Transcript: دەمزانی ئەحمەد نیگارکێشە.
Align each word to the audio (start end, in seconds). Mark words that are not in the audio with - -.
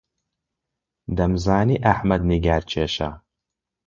دەمزانی 1.17 1.81
ئەحمەد 1.85 2.21
نیگارکێشە. 2.29 3.09